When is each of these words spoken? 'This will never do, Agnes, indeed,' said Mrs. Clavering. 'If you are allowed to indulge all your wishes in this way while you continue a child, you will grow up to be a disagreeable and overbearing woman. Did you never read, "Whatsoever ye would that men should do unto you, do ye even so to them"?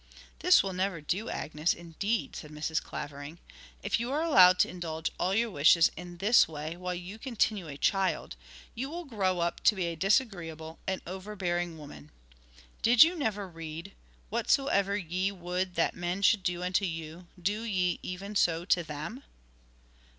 'This 0.39 0.63
will 0.63 0.73
never 0.73 0.99
do, 0.99 1.29
Agnes, 1.29 1.75
indeed,' 1.75 2.35
said 2.35 2.49
Mrs. 2.49 2.81
Clavering. 2.81 3.37
'If 3.83 3.99
you 3.99 4.11
are 4.11 4.23
allowed 4.23 4.57
to 4.57 4.67
indulge 4.67 5.11
all 5.19 5.35
your 5.35 5.51
wishes 5.51 5.91
in 5.95 6.17
this 6.17 6.47
way 6.47 6.75
while 6.75 6.95
you 6.95 7.19
continue 7.19 7.67
a 7.67 7.77
child, 7.77 8.35
you 8.73 8.89
will 8.89 9.05
grow 9.05 9.41
up 9.41 9.59
to 9.65 9.75
be 9.75 9.85
a 9.85 9.95
disagreeable 9.95 10.79
and 10.87 11.03
overbearing 11.05 11.77
woman. 11.77 12.09
Did 12.81 13.03
you 13.03 13.15
never 13.15 13.47
read, 13.47 13.91
"Whatsoever 14.29 14.97
ye 14.97 15.31
would 15.31 15.75
that 15.75 15.93
men 15.95 16.23
should 16.23 16.41
do 16.41 16.63
unto 16.63 16.85
you, 16.85 17.27
do 17.39 17.61
ye 17.61 17.99
even 18.01 18.35
so 18.35 18.65
to 18.65 18.81
them"? 18.81 19.21